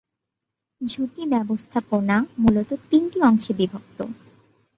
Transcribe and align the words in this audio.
ঝুঁকি 0.81 1.23
ব্যবস্থাপনা 1.33 2.15
মূলত 2.37 2.69
তিনটি 2.89 3.17
অংশে 3.21 3.51
বিভক্ত। 3.53 3.99